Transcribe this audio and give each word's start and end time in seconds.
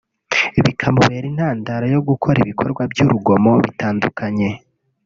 bikamubera 0.65 1.25
intandaro 1.31 1.85
yo 1.95 2.01
gukora 2.09 2.37
ibikorwa 2.43 2.81
by’urugomo 2.91 3.51
bitandukanye 3.65 4.49